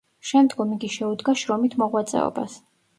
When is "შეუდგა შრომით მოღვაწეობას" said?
0.95-2.63